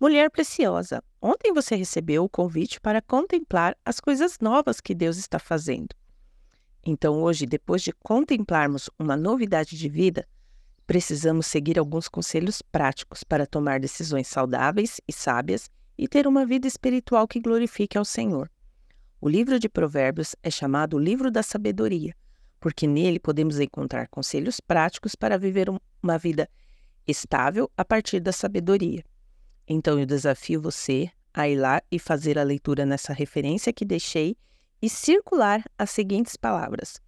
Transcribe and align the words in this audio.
Mulher 0.00 0.30
preciosa, 0.30 1.02
ontem 1.20 1.52
você 1.52 1.74
recebeu 1.74 2.22
o 2.22 2.28
convite 2.28 2.80
para 2.80 3.02
contemplar 3.02 3.76
as 3.84 3.98
coisas 3.98 4.38
novas 4.40 4.80
que 4.80 4.94
Deus 4.94 5.16
está 5.16 5.40
fazendo. 5.40 5.88
Então, 6.86 7.20
hoje, 7.20 7.44
depois 7.44 7.82
de 7.82 7.92
contemplarmos 7.92 8.88
uma 8.96 9.16
novidade 9.16 9.76
de 9.76 9.88
vida, 9.88 10.24
precisamos 10.86 11.48
seguir 11.48 11.80
alguns 11.80 12.08
conselhos 12.08 12.62
práticos 12.62 13.24
para 13.24 13.44
tomar 13.44 13.80
decisões 13.80 14.28
saudáveis 14.28 15.00
e 15.08 15.12
sábias 15.12 15.68
e 15.98 16.06
ter 16.06 16.28
uma 16.28 16.46
vida 16.46 16.68
espiritual 16.68 17.26
que 17.26 17.40
glorifique 17.40 17.98
ao 17.98 18.04
Senhor. 18.04 18.48
O 19.20 19.28
livro 19.28 19.58
de 19.58 19.68
Provérbios 19.68 20.36
é 20.44 20.50
chamado 20.50 20.94
o 20.94 21.00
livro 21.00 21.28
da 21.28 21.42
sabedoria, 21.42 22.14
porque 22.60 22.86
nele 22.86 23.18
podemos 23.18 23.58
encontrar 23.58 24.06
conselhos 24.06 24.60
práticos 24.60 25.16
para 25.16 25.36
viver 25.36 25.68
uma 26.00 26.16
vida 26.16 26.48
estável 27.04 27.68
a 27.76 27.84
partir 27.84 28.20
da 28.20 28.30
sabedoria. 28.30 29.02
Então 29.68 29.98
eu 29.98 30.06
desafio 30.06 30.62
você 30.62 31.10
a 31.34 31.46
ir 31.46 31.56
lá 31.56 31.82
e 31.92 31.98
fazer 31.98 32.38
a 32.38 32.42
leitura 32.42 32.86
nessa 32.86 33.12
referência 33.12 33.72
que 33.72 33.84
deixei 33.84 34.34
e 34.80 34.88
circular 34.88 35.62
as 35.78 35.90
seguintes 35.90 36.36
palavras: 36.36 36.98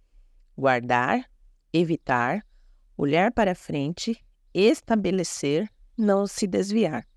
guardar, 0.55 1.27
evitar, 1.73 2.45
olhar 2.95 3.31
para 3.31 3.55
frente, 3.55 4.23
estabelecer, 4.53 5.67
não 5.97 6.27
se 6.27 6.45
desviar. 6.45 7.07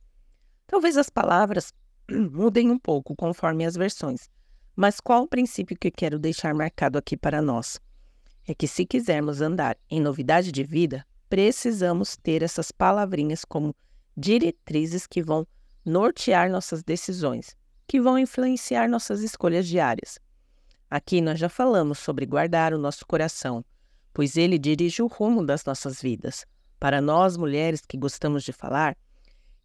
Talvez 0.67 0.97
as 0.97 1.11
palavras 1.11 1.75
mudem 2.11 2.71
um 2.71 2.79
pouco 2.79 3.15
conforme 3.15 3.67
as 3.67 3.77
versões, 3.77 4.31
mas 4.75 4.99
qual 4.99 5.25
o 5.25 5.29
princípio 5.29 5.77
que 5.79 5.91
quero 5.91 6.19
deixar 6.19 6.55
marcado 6.55 6.97
aqui 6.97 7.19
para 7.19 7.43
nós? 7.43 7.79
É 8.47 8.55
que 8.55 8.67
se 8.67 8.87
quisermos 8.87 9.43
andar 9.43 9.77
em 9.91 10.01
novidade 10.01 10.51
de 10.51 10.65
vida, 10.65 11.07
precisamos 11.29 12.17
ter 12.17 12.43
essas 12.43 12.71
palavrinhas 12.71 13.45
como 13.45 13.75
diretrizes 14.17 15.07
que 15.07 15.23
vão 15.23 15.47
nortear 15.85 16.51
nossas 16.51 16.83
decisões, 16.83 17.57
que 17.87 18.01
vão 18.01 18.19
influenciar 18.19 18.89
nossas 18.89 19.21
escolhas 19.21 19.67
diárias. 19.67 20.19
Aqui 20.91 21.21
nós 21.21 21.39
já 21.39 21.49
falamos 21.49 21.99
sobre 21.99 22.25
guardar 22.25 22.73
o 22.73 22.79
nosso 22.79 23.07
coração, 23.07 23.65
pois 24.13 24.37
ele 24.37 24.59
dirige 24.59 25.03
o 25.03 25.07
rumo 25.07 25.45
das 25.45 25.65
nossas 25.65 26.01
vidas. 26.01 26.47
Para 26.79 27.01
nós 27.01 27.37
mulheres 27.37 27.81
que 27.81 27.97
gostamos 27.97 28.45
de 28.45 28.53
falar, 28.53 28.97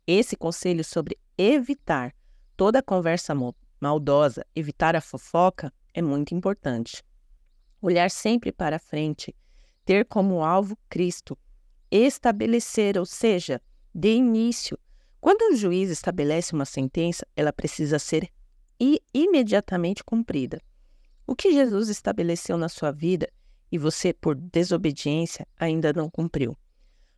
esse 0.07 0.35
conselho 0.35 0.83
sobre 0.83 1.17
evitar 1.37 2.13
toda 2.57 2.81
conversa 2.81 3.33
maldosa, 3.79 4.45
evitar 4.55 4.95
a 4.95 5.01
fofoca, 5.01 5.71
é 5.93 6.01
muito 6.01 6.33
importante. 6.33 7.03
Olhar 7.81 8.09
sempre 8.09 8.51
para 8.51 8.79
frente, 8.79 9.35
ter 9.85 10.05
como 10.05 10.43
alvo 10.43 10.77
Cristo, 10.89 11.37
estabelecer, 11.91 12.97
ou 12.97 13.05
seja, 13.05 13.61
de 13.93 14.13
início. 14.13 14.77
Quando 15.19 15.53
um 15.53 15.55
juiz 15.55 15.89
estabelece 15.89 16.53
uma 16.53 16.65
sentença, 16.65 17.25
ela 17.35 17.51
precisa 17.51 17.99
ser 17.99 18.29
imediatamente 19.13 20.03
cumprida. 20.03 20.61
O 21.27 21.35
que 21.35 21.51
Jesus 21.51 21.89
estabeleceu 21.89 22.57
na 22.57 22.69
sua 22.69 22.91
vida 22.91 23.29
e 23.71 23.77
você, 23.77 24.13
por 24.13 24.35
desobediência, 24.35 25.45
ainda 25.57 25.93
não 25.93 26.09
cumpriu. 26.09 26.57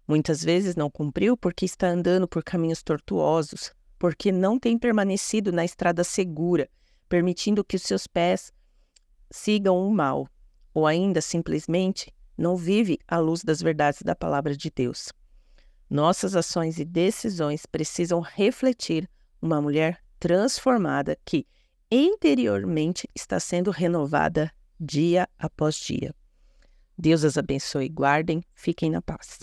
Muitas 0.07 0.43
vezes 0.43 0.75
não 0.75 0.89
cumpriu 0.89 1.37
porque 1.37 1.63
está 1.63 1.87
andando 1.87 2.27
por 2.27 2.43
caminhos 2.43 2.83
tortuosos, 2.83 3.71
porque 3.97 4.31
não 4.31 4.59
tem 4.59 4.77
permanecido 4.77 5.51
na 5.51 5.63
estrada 5.63 6.03
segura, 6.03 6.67
permitindo 7.07 7.63
que 7.63 7.75
os 7.75 7.83
seus 7.83 8.07
pés 8.07 8.51
sigam 9.29 9.87
o 9.87 9.93
mal, 9.93 10.27
ou 10.73 10.87
ainda 10.87 11.21
simplesmente 11.21 12.11
não 12.37 12.57
vive 12.57 12.99
à 13.07 13.19
luz 13.19 13.43
das 13.43 13.61
verdades 13.61 14.01
da 14.01 14.15
palavra 14.15 14.57
de 14.57 14.69
Deus. 14.69 15.09
Nossas 15.91 16.37
ações 16.37 16.79
e 16.79 16.85
decisões 16.85 17.65
precisam 17.65 18.21
refletir 18.21 19.09
uma 19.41 19.61
mulher 19.61 20.01
transformada 20.17 21.17
que 21.25 21.45
interiormente 21.91 23.09
está 23.13 23.41
sendo 23.41 23.71
renovada 23.71 24.49
dia 24.79 25.27
após 25.37 25.75
dia. 25.75 26.15
Deus 26.97 27.25
as 27.25 27.37
abençoe 27.37 27.87
e 27.87 27.89
guardem. 27.89 28.41
Fiquem 28.53 28.89
na 28.89 29.01
paz. 29.01 29.39